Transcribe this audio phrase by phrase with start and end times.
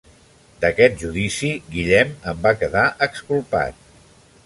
[0.63, 3.83] D'aquest judici, Guillem en va quedar exculpat.